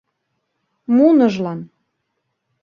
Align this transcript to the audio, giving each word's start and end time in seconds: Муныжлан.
Муныжлан. 0.95 1.59